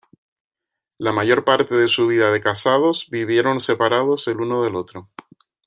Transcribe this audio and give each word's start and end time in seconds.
La 0.97 1.11
mayor 1.11 1.45
parte 1.45 1.75
de 1.75 1.87
su 1.87 2.07
vida 2.07 2.31
de 2.31 2.41
casados 2.41 3.07
vivieron 3.11 3.59
separados 3.59 4.27
el 4.29 4.41
uno 4.41 4.63
del 4.63 4.75
otro. 4.75 5.11